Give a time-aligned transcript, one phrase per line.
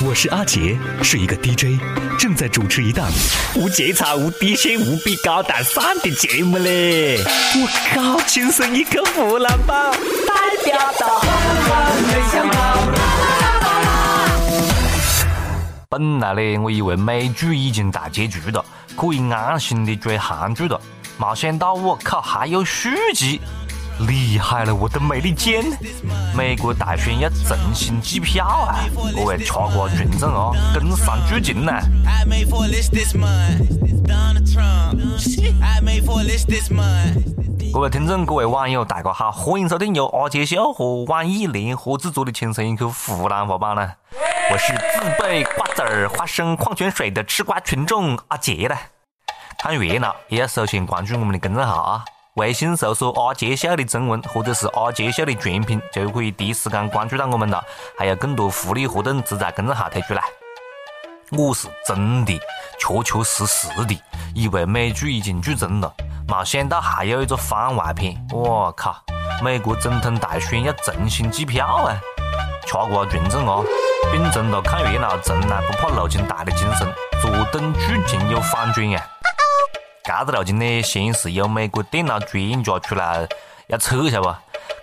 [0.00, 1.76] 我是阿杰，是一个 DJ，
[2.20, 3.10] 正在主持一档
[3.56, 7.18] 无节操、无底线、无比高大上的节目嘞！
[7.56, 11.20] 我靠，亲生一个湖南宝，代表到
[12.06, 12.78] 没想到。
[15.88, 18.64] 本来嘞，我以为美剧已经大结局了，
[18.96, 20.80] 可以安心的追韩剧了，
[21.18, 23.40] 没想到我靠，还有续集！
[24.06, 25.64] 厉害了，我的美利坚！
[26.36, 28.78] 美国大选要重新计票啊！
[29.14, 31.72] 各位吃瓜群众哦，跟上剧情呢！
[37.72, 43.92] 各位听众，各位网友，大家好，欢迎收听由阿杰秀和网易联合制作的《轻松一刻湖南话版》呢。
[44.50, 48.76] 我是自备瓜子儿、花生、矿泉水的吃瓜群众阿杰呢。
[49.58, 52.04] 看热闹也要首先关注我们的公众号啊！
[52.38, 57.60] 微信搜索“阿杰笑”的中文，或者是“阿杰笑”的全拼，就可以第一时间关注到我们了。
[57.98, 60.22] 还有更多福利活动只在公众号推出来。
[61.32, 62.40] 我是真的
[62.78, 64.00] 确确实实的
[64.36, 65.92] 以为美剧已经剧终了，
[66.28, 68.16] 没想到还有一个番外篇。
[68.30, 68.96] 我靠！
[69.42, 72.00] 美国总统大选要重新计票啊！
[72.64, 73.64] 吃瓜群众啊，
[74.12, 76.86] 秉承了看热闹从来不怕路径大的精神，
[77.20, 79.04] 坐等剧情有反转呀！
[80.08, 83.28] 这个路径呢，先是有美国电脑专家出来
[83.66, 84.34] 要扯，一下不？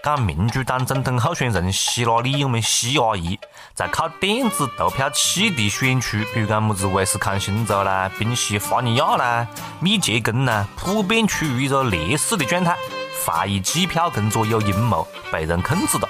[0.03, 3.39] 讲民主党总统候选人希拉里我们希阿姨，
[3.73, 9.47] 在靠电子投票器的选区，比如讲么子威斯康星州啦、宾夕法尼亚啦、
[9.79, 12.77] 密歇根啦，普遍处于一个劣势的状态，
[13.25, 16.07] 怀疑计票工作有阴谋，被人控制了。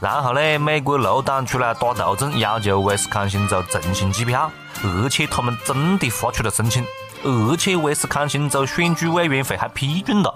[0.00, 4.50] 然后呢，美国六党出来打头阵，要求威斯康星州重新计票，
[4.82, 6.84] 而且他们真的发出了申请。
[7.26, 10.32] 而且威斯康星州选举委员会还批准了，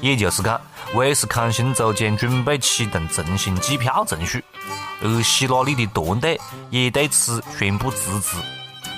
[0.00, 0.60] 也就是讲，
[0.94, 4.44] 威斯康星州将准备启动重新计票程序。
[5.00, 8.36] 而希拉里的团队也对此宣布支持。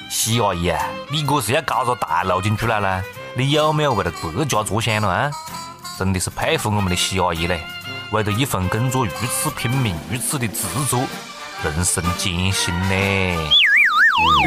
[0.09, 3.03] 希阿姨啊，你这是要搞个大路径出来呢？
[3.35, 5.31] 你有没有为了国家着想了啊？
[5.99, 7.61] 真的是佩服我们的希阿姨嘞，
[8.13, 11.05] 为了一份工作如此拼命，如此的执着，
[11.63, 13.51] 人生艰辛呢。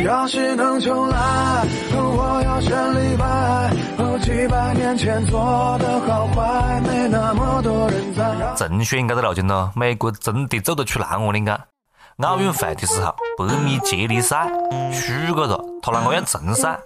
[0.03, 1.17] 要是能重来，
[2.59, 3.71] 我要全力败。
[4.19, 5.39] 几百年前做
[5.79, 8.23] 的好坏，没那么多人在。
[8.57, 11.57] 重选这个路径咯，美国真的做得出来我跟你讲，
[12.21, 14.49] 奥运会的时候，百米接力赛
[14.91, 16.77] 输过了，他啷个要重赛？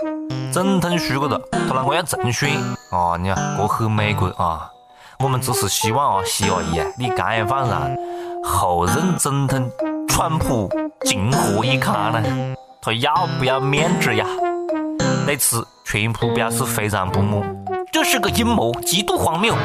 [0.51, 2.51] 总统输过了，他啷个要重选？
[2.91, 4.69] 啊，你看，这很美国啊！
[5.17, 7.89] 我们只是希望啊，习阿姨啊，你这样放让
[8.43, 9.67] 后任总统
[10.07, 10.69] 川普
[11.03, 12.55] 情何以堪呢？
[12.79, 14.27] 他要不要面子呀？
[15.33, 19.55] 对此，川普表示非常不满，这是个阴谋，极度荒谬。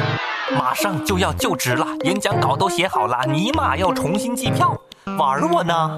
[0.57, 4.75] 马上就要就职了，演讲稿都写好了，尼玛要重新计票，
[5.19, 5.95] 玩我呢？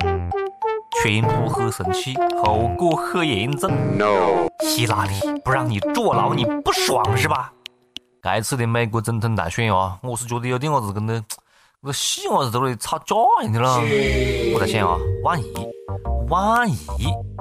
[1.01, 3.71] 川普很生气，后果很严重。
[3.97, 7.53] No，希拉里不让你坐牢，你不爽是吧？
[8.21, 11.13] 这次的美国总统大选啊，我是觉得有点啥子跟那
[11.79, 13.79] 那个细伢子在那里吵架一样的了。
[14.53, 15.53] 我在想啊，万一。
[16.27, 16.75] 万一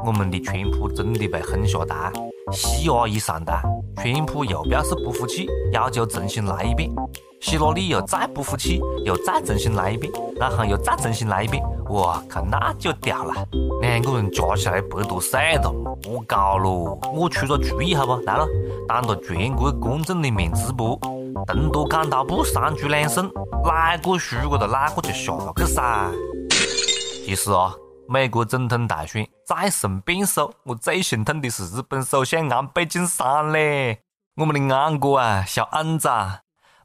[0.05, 2.13] 我们的川普真的被轰下台，
[2.53, 3.63] 希阿一上台，
[3.97, 6.91] 川普又表示不服气，要求重新来一遍，
[7.41, 13.35] 希拉里又再不服气，又再重新来一遍，然后又再重新来一遍，我靠，那就屌了！
[13.83, 15.73] 两个人加起来百多岁了，
[16.05, 16.99] 莫搞了！
[17.15, 18.17] 我出个主意好不？
[18.23, 18.47] 来了，
[18.89, 20.99] 当着全国观众的面直播，
[21.47, 23.31] 动作剪刀布三局两胜，
[23.65, 26.11] 哪个输过了哪个就下去噻。
[27.27, 27.75] 其实啊。
[28.13, 34.01] 美国总统大选再生变数，我最心痛的是日本首相安倍晋三嘞！
[34.35, 36.09] 我们的安哥啊，小安子，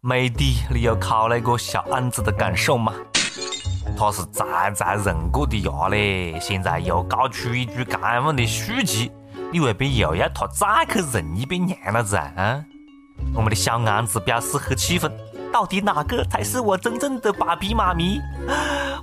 [0.02, 2.94] 美帝，你有考虑过小安子的感受吗？
[3.98, 9.12] 他是才才认过的牙嘞，现在又搞出一句这样的续集，
[9.52, 12.64] 你未必又要他再去认一遍娘老子啊？
[13.34, 15.12] 我们的小安子表示很气愤，
[15.52, 18.22] 到底哪个才是我真正的爸比妈咪？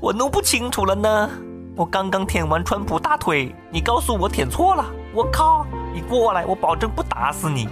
[0.00, 1.28] 我弄不清楚了呢。
[1.74, 4.84] 我刚刚舔完川普大腿，你告诉我舔错了，
[5.14, 5.64] 我靠！
[5.94, 7.66] 你过来，我保证不打死你。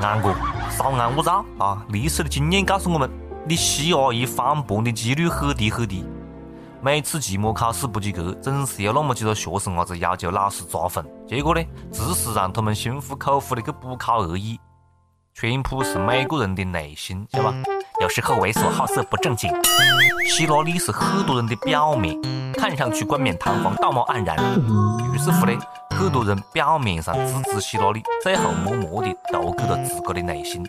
[0.00, 0.34] 安哥，
[0.70, 1.84] 稍安勿躁啊！
[1.90, 3.10] 历史的经验告诉我们，
[3.44, 6.06] 你西阿姨翻盘的几率很低很低。
[6.80, 11.62] 每次期末考试不及格，总是有那么几个学生伢子要求老师加分，结果呢，
[11.92, 14.58] 只是让他们心服口服的去补考而已。
[15.38, 17.54] 川普是美国人的内心，晓得吧？
[18.00, 19.52] 有时候猥琐好色不正经。
[20.30, 22.18] 希拉里是很多人的表面。
[22.54, 24.34] 看上去冠冕堂皇、道貌岸然，
[25.12, 25.52] 于是乎呢，
[25.90, 30.66] 很多人表面上支持希拉里，最后默默的投给了自个的内心。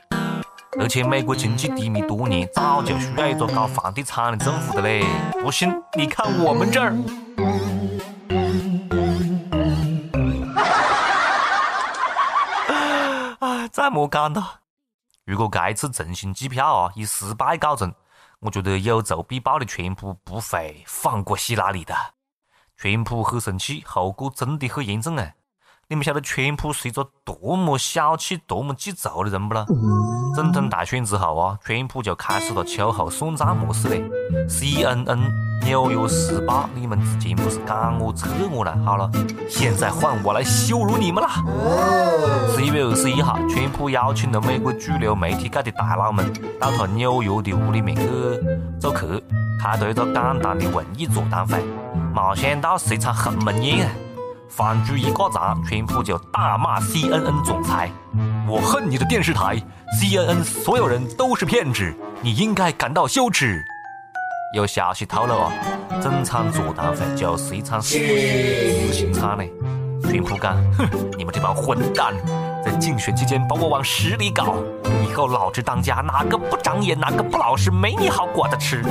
[0.77, 5.01] 而且美国经济低迷多年，早就需要一个搞房地产的政府的嘞。
[5.41, 6.93] 不信，你看我们这儿。
[13.71, 14.61] 再莫讲了。
[15.25, 17.93] 如果这次重新计票啊以失败告终，
[18.39, 21.95] 我觉得有仇必报的川普不会放过希拉里的。
[22.77, 25.33] 川普很生气，后果真的很严重啊！
[25.89, 29.65] 你们晓得川普是一个多么小气、多么记仇的人不咯？
[30.35, 34.03] 总统大选之后啊，川普就开始了秋后算账模式嘞。
[34.49, 35.31] CNN、
[35.63, 38.77] 纽约时报，你们之前不是赶我、撤我了？
[38.83, 39.09] 好了，
[39.49, 41.29] 现在换我来羞辱你们了。
[42.53, 46.29] 十一月二十一号，川普邀请了美国主流媒体界的大佬们
[46.59, 48.03] 到他纽约的屋里面去
[48.77, 49.21] 做客，
[49.63, 51.63] 开了一个简单的文艺座谈会。
[52.13, 53.93] 没想到是一场鸿门宴啊！
[54.49, 57.91] 饭局一个掌，全部就大骂 CNN 总裁
[58.47, 59.61] ：“我恨你的电视台
[59.99, 63.61] ，CNN 所有人都是骗子，你应该感到羞耻。”
[64.55, 65.51] 有消息透露啊，
[66.01, 67.97] 整场座谈会就是一场死
[68.91, 69.51] 刑场嘞。
[70.03, 72.13] 川普讲：“哼，你们这帮混蛋，
[72.63, 74.55] 在竞选期间把我往死里搞，
[75.05, 78.81] 以后老子当家，哪个不长眼，哪个不老实，没你好果子吃。”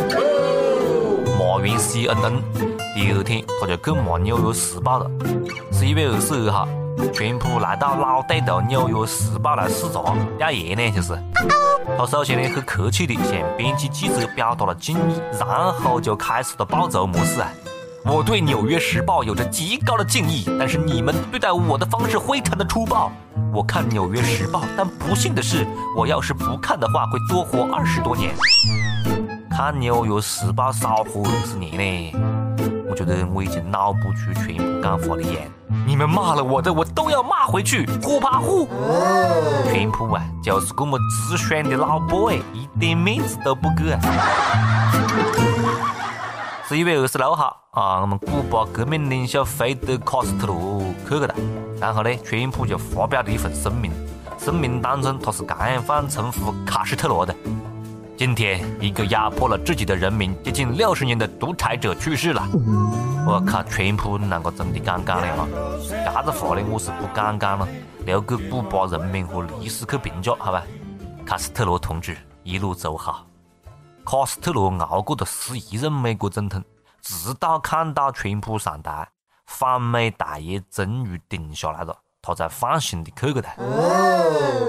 [1.38, 2.42] 马云 CNN。
[2.96, 5.10] 第二天，他就去骂《纽约时报》了。
[5.70, 6.66] 十一月二十二号，
[7.12, 11.12] 川普来到老对头《纽约时报》来视察，要爷呢，就是。
[11.98, 17.52] 他首先呢，很客气的向编辑记者表达了敬意，然后就开始了报仇模式啊！
[18.06, 23.12] 我对《纽约时报》有着极高的敬意，但是你们对待我的方式非常的粗暴。
[23.52, 28.34] 我看《纽约时报》，但不幸的是，我要是不看的话，会多活二十多年。
[29.50, 32.45] 看《纽约时报》少活二十年呢。
[32.96, 35.34] 觉得我已经脑补出全部讲话的样，
[35.87, 38.66] 你们骂了我的，我都要骂回去，呼怕呼！
[39.69, 43.98] 川普啊，就是这么直爽的老 boy，一点面子都不给。
[46.66, 51.34] 十一月二十六号啊，我们古巴革命领袖费德卡斯特罗去了，
[51.78, 53.92] 然后呢，川普就发表了一份声明，
[54.38, 57.34] 声明当中他是这样放称呼卡斯特罗的。
[58.16, 62.48] 今天，一个压迫了自己的人民接近六十年的独裁者去世了。
[63.26, 65.48] 我靠，川普那个真的敢讲了哈！
[65.86, 67.68] 这个话呢，我是不敢讲了，
[68.06, 70.62] 留给古巴人民和历史去评价，好吧？
[71.26, 73.26] 卡斯特罗同志一路走好。
[74.02, 76.64] 卡斯特罗熬过了十一任美国总统，
[77.02, 79.06] 直到看到川普上台，
[79.44, 81.94] 反美大业终于定下来了。
[82.26, 83.49] 他才放心的去个的，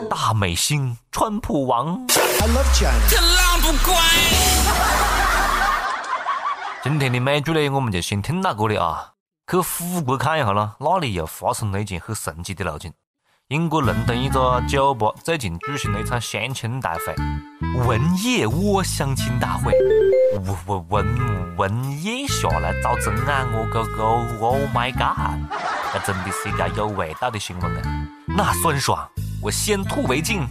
[0.07, 2.05] 大美星川普王。
[6.83, 9.13] 今天的美剧呢，我们就先听到这里啊。
[9.49, 12.93] 去法国看一下咯，那里又发生了一件很神奇的事情。
[13.47, 17.15] 英国伦敦一个酒吧最近举行了一场相亲大会，
[17.87, 19.73] 文夜我相亲大会。
[20.37, 25.39] 文文文文夜下来找真爱，我个个 Oh my God！
[25.93, 28.07] 这真的是一个有味道的新闻啊！
[28.25, 29.07] 那酸爽，
[29.41, 30.47] 我先吐为敬。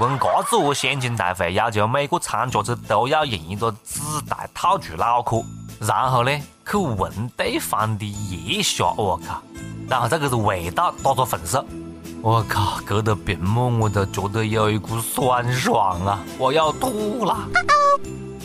[0.00, 5.42] 问嘎子哦，相亲大会要求每个参加者都要用一个纸袋套住脑壳，
[5.80, 6.30] 然后呢
[6.70, 9.42] 去闻对方的腋下，我靠，
[9.88, 11.64] 然后这个是味道打个分数。
[12.20, 16.18] 我靠，隔着屏幕我都觉得有一股酸爽啊！
[16.36, 17.48] 我要吐了。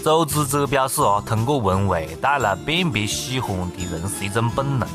[0.03, 4.87] 组织者表示啊，通过闻味道来辨别喜欢的人是一种本能，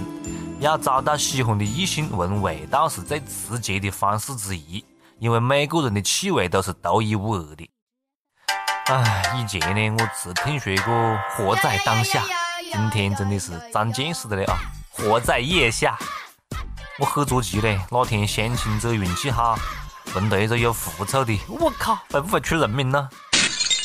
[0.60, 4.84] 要找到喜欢的异性，闻味道是最直接的方式之一，
[5.18, 7.68] 因为每个人的气味都是独一无二的。
[8.86, 12.22] 唉，以前呢，我只听说过活在当下，
[12.72, 14.56] 今天真的是长见识的了啊！
[14.92, 15.98] 活在腋下。
[17.00, 19.56] 我很着急嘞，哪天相亲者运气好，
[20.06, 23.08] 碰到一个有狐臭的，我靠，会不会出人命呢？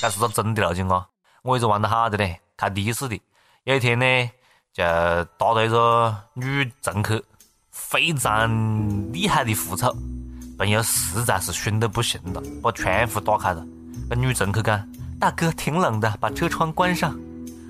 [0.02, 1.06] 这是个真的事情啊！
[1.44, 3.22] 我一直玩得好的嘞，开的士的，
[3.66, 4.06] 有一天呢，
[4.74, 4.84] 就
[5.38, 7.24] 搭到一个女乘客，
[7.72, 8.50] 非常
[9.14, 9.96] 厉害的狐臭，
[10.58, 13.64] 朋友实在是熏得不行了，把窗户打开了，
[14.10, 14.84] 跟女乘客讲
[15.22, 17.16] ：“大哥，挺冷的，把车窗关上。”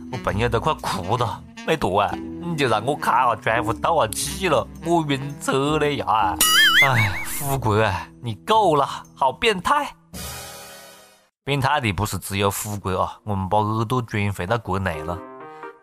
[0.10, 1.44] 我朋友都快哭了。
[1.66, 2.12] 没舵啊！
[2.42, 6.36] 你就让我开下窗户透下气了，我晕车了呀！
[6.86, 9.96] 哎，富贵啊，你够了，好变态！
[11.46, 15.18] 变态的不是只有富贵啊，我们把耳朵转回到国内了。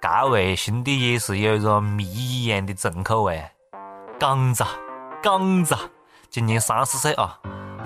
[0.03, 3.43] 这位兄弟也是有一个谜一样的重口味，
[4.19, 4.65] 刚子，
[5.23, 5.75] 刚子，
[6.29, 7.39] 今年三十岁啊，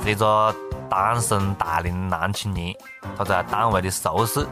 [0.03, 0.55] 是一个
[0.91, 2.75] 单身大龄男青年，
[3.17, 4.47] 他在单位的宿舍。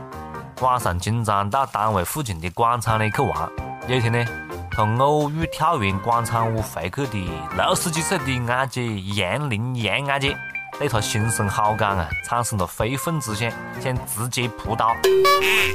[0.63, 3.51] 晚上经常到单位附近的广场里去玩。
[3.89, 4.25] 有一天呢，
[4.71, 7.19] 他偶遇跳完广场舞回去的
[7.57, 8.81] 六十几岁的阿姐
[9.17, 10.37] 杨玲杨阿姐，
[10.79, 13.51] 对他心生好感啊，产生了非分之想，
[13.81, 14.95] 想直接扑倒。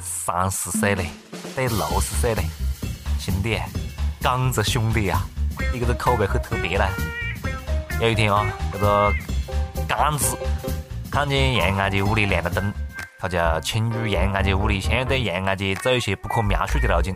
[0.01, 1.09] 三十岁嘞，
[1.53, 2.43] 对六十岁嘞，
[3.19, 3.59] 兄弟，
[4.21, 5.19] 刚子兄弟啊，
[5.73, 6.85] 你这个口味很特别呢。
[7.99, 9.13] 有一天啊，这个
[9.85, 10.37] 刚子
[11.11, 12.73] 看见杨阿姐屋里亮了灯，
[13.19, 17.15] 他就侵入杨阿姐屋里先对杨阿姐做一些不可描述的路径，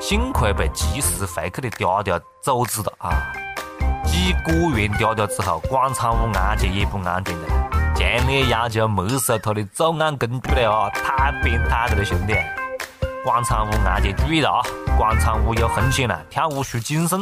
[0.00, 3.12] 幸亏被及时回去的嗲嗲阻止了啊！
[4.06, 10.88] 继果园嗲嗲之后，广场舞阿姐也不安全了，强烈要求没收他的作案工具了啊！
[10.88, 12.34] 太变态了，兄弟！
[13.22, 14.62] 广场舞阿姐注意了啊！
[14.96, 17.20] 广场舞有风险了，跳舞需谨慎。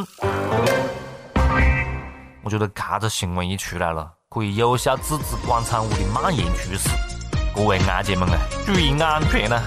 [2.41, 6.89] 我觉得这个新闻一出来了，可以有效制止广场舞的蔓延趋势。
[7.55, 9.61] 各位阿姐们啊，注意安全呐！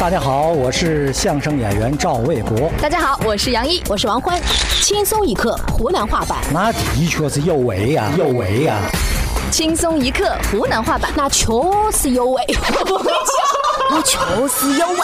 [0.00, 2.68] 大家好，我是相声演员赵卫国。
[2.82, 4.40] 大家好，我是杨一，我是王欢。
[4.82, 8.78] 轻松一刻湖南话版，那的确是有味呀，有味呀。
[9.52, 11.46] 轻松一刻湖南话版，那确
[11.92, 12.42] 实有味。
[13.88, 14.98] 那确实有味。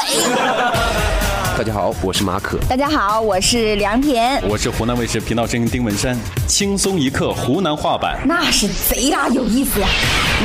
[1.56, 2.58] 大家好，我是马可。
[2.68, 4.38] 大家好，我是梁田。
[4.46, 6.14] 我是湖南卫视频道声音丁文山。
[6.46, 9.88] 轻松一刻湖南话版，那是贼拉有意思呀！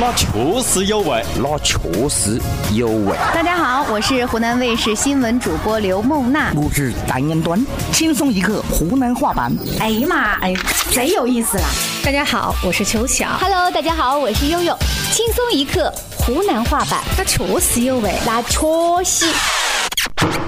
[0.00, 0.26] 那确
[0.62, 1.76] 实有味，那确
[2.08, 2.40] 实
[2.72, 3.14] 有味。
[3.34, 6.50] 大家好，我是湖南卫视新闻主播刘梦娜。
[6.56, 7.62] 我是单元端。
[7.92, 10.54] 轻松一刻湖南话版，哎呀妈，哎，
[10.92, 11.64] 贼有意思了。
[12.02, 13.28] 大家好，我是邱晓。
[13.38, 14.74] Hello，大家好，我是悠悠。
[15.10, 18.58] 轻松一刻湖南话版，那确实有味，那确
[19.04, 19.26] 实。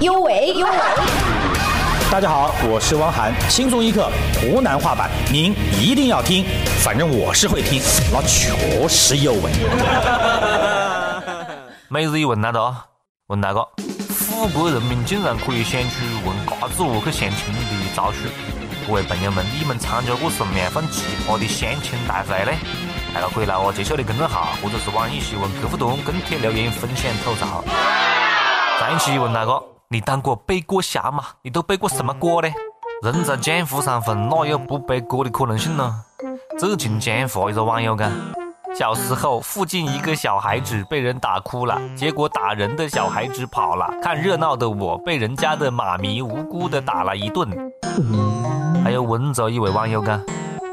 [0.00, 0.72] 有味有味。
[2.10, 4.08] 大家好，我是汪涵，轻松一刻
[4.40, 6.44] 湖南话版，您一定要听，
[6.78, 9.50] 反正我是会听，那确实有味。
[11.88, 12.86] 每日 一问来了啊，
[13.28, 13.66] 问那个，
[14.10, 17.60] 富国人民竟然可以想出问嘎子屋去相亲的
[17.96, 18.28] 招数？
[18.86, 22.52] 各位朋友们，你们参加过什么样份奇葩的相亲大会呢？
[23.14, 27.64] 大家可以来我介绍的公众号或者是网易新闻客户端跟帖留言分享吐槽。
[28.80, 31.24] 上一期问那个，你当过背锅侠吗？
[31.42, 32.48] 你都背过什么锅呢？
[33.02, 36.02] 人在江湖上混，哪有不背锅的可能性呢？
[36.58, 38.10] 浙江江华一个网友讲，
[38.76, 47.48] 小时候附近一个小孩子被人打哭了，结果打人的小孩子跑了，看热闹的我被人家的妈咪无辜的打了一顿。
[48.82, 50.20] 还有温州一位网友讲。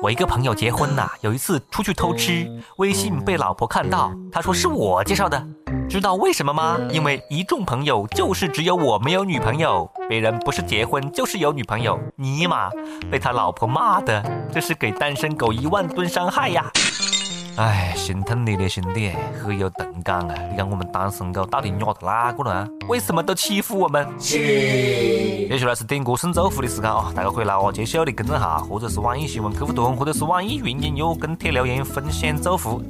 [0.01, 5.45] 我一个朋友结婚了，有一次出去偷吃，微信被老婆看到，他说是我介绍的，
[5.91, 6.77] 知道为什么吗？
[6.89, 12.69] 因为一众朋友就是只有我没有女朋友，别人不是结婚就是有女朋友，尼玛，
[13.11, 16.71] 被他老婆骂的，这是给单身狗一万吨伤害呀！
[17.57, 19.11] 哎，心疼你的兄弟，
[19.43, 20.35] 很有同感啊！
[20.49, 22.65] 你看我们单身狗到底压到哪个了？
[22.87, 24.07] 为什么都欺负我们？
[24.17, 27.11] 接下来是点歌送祝福的时间啊！
[27.13, 32.81] 大家可以来我介绍的公众号，或者是网易新闻客户端，或者是网易云音乐跟帖留言分享祝福。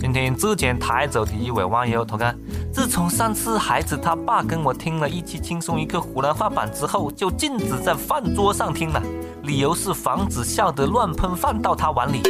[0.00, 2.34] 今天之前台走的一位网友他讲，
[2.72, 9.02] 自从上次孩子他爸跟我听了一期轻松一刻湖南话版之后，就禁止在饭桌上听了，
[9.44, 12.22] 理由是防止笑得乱喷饭到他碗里。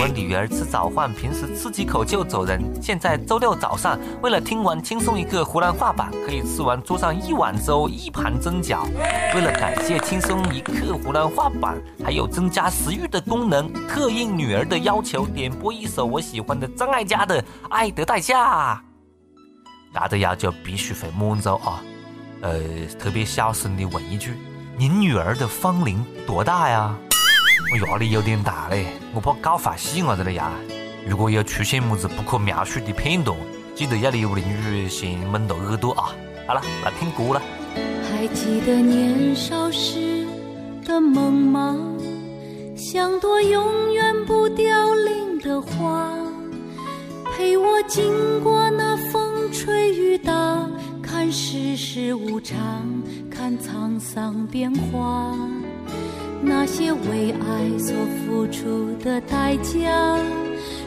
[0.00, 8.82] 我女儿吃早饭，平时吃几口就走人，现在周六早上为了听完轻松一刻湖南话版，可以吃完桌上一碗粥一盘蒸饺。
[9.34, 18.82] 为了感谢轻松一刻湖南话版，还有增加食欲的功能，特应女儿的要求，点播一首我喜欢的张艾嘉的爱的代价，
[19.92, 21.80] 大的要求必须会满足啊！
[22.40, 22.60] 呃，
[22.98, 24.34] 特别小声的问一句：
[24.78, 26.96] 您女儿的芳龄多大呀？
[27.72, 30.52] 我压力有点大嘞，我怕搞坏戏伢子了呀！
[31.04, 33.36] 如果有出现么子不可描述的片段，
[33.74, 36.14] 记得要离屋里女儿先蒙到耳朵啊！
[36.46, 37.42] 好了，来听歌了。
[38.08, 40.24] 还记得年少时
[40.84, 41.76] 的梦吗？
[42.76, 46.08] 像朵永远不凋零的花。
[47.36, 50.32] 陪我经过那风吹雨打，
[51.30, 52.56] 世事无常，
[53.30, 55.36] 看沧桑变化。
[56.40, 57.94] 那些为爱所
[58.24, 60.18] 付出的代价，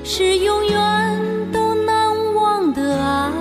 [0.03, 3.31] 是永远都难忘的啊！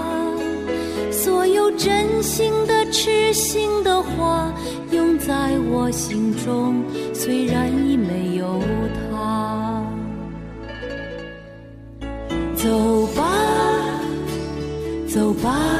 [1.11, 4.53] 所有真心的、痴心的话，
[4.91, 6.83] 永在我心中，
[7.15, 8.61] 虽然已没有
[9.11, 9.83] 他。
[12.57, 13.23] 走吧，
[15.09, 15.80] 走吧，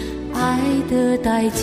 [0.41, 1.61] 爱的代价。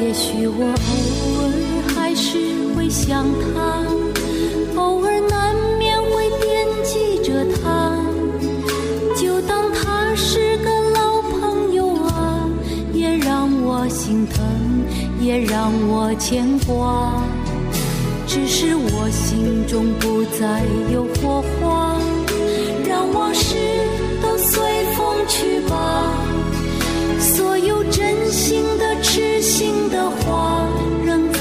[0.00, 0.72] 也许我偶
[1.42, 1.46] 尔
[1.94, 2.38] 还是
[2.74, 3.24] 会想
[3.54, 3.67] 他，
[15.28, 17.12] 也让我牵挂。
[18.26, 22.00] 只是我心中不再有火花，
[22.88, 23.54] 让往事
[24.22, 24.62] 都随
[24.96, 26.14] 风去吧。
[27.20, 30.66] 所有真心的、痴心的话，
[31.04, 31.40] 仍在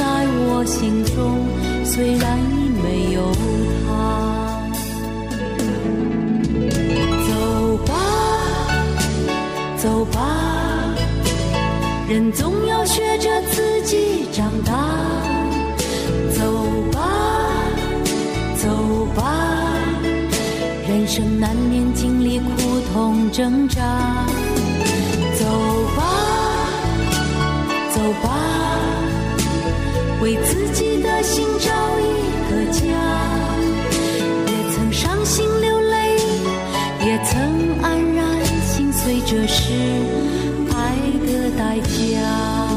[0.50, 1.39] 我心中，
[1.86, 3.32] 虽然已没有
[3.88, 3.88] 他。
[7.25, 7.94] 走吧，
[9.77, 10.20] 走吧，
[12.10, 12.67] 人总
[40.74, 42.77] 爱的代价。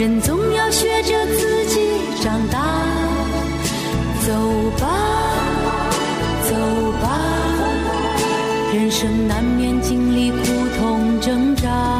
[0.00, 1.78] 人总要学着自己
[2.22, 2.58] 长大。
[4.26, 4.32] 走
[4.78, 4.88] 吧，
[6.48, 6.56] 走
[7.02, 7.20] 吧，
[8.72, 10.38] 人生难免经历苦
[10.78, 11.99] 痛挣扎。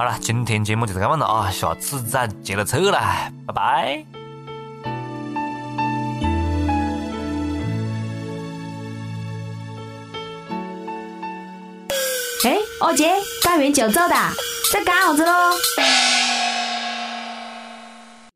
[0.00, 2.98] 好了，今天节目就是这样了啊，下次再接着扯了，
[3.46, 4.02] 拜拜。
[12.44, 13.12] 哎，二姐，
[13.44, 14.14] 干完就走的，
[14.72, 15.32] 在干啥子喽？